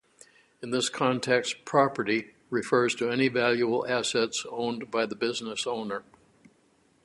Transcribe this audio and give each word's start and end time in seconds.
In 0.63 0.71
this 0.71 0.89
context, 0.89 1.63
"property" 1.63 2.31
refers 2.49 2.95
to 2.95 3.11
any 3.11 3.27
valuable 3.27 3.85
assets 3.87 4.43
owned 4.49 4.89
by 4.89 5.05
the 5.05 5.13
business 5.15 5.67
owner. 5.67 6.03